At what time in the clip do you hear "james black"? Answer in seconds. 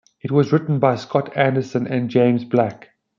2.09-2.87